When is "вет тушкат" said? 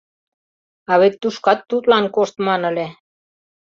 1.01-1.59